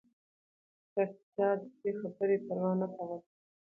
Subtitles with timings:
[0.91, 3.17] شاه شجاع د دې خبرې پروا نه کوله.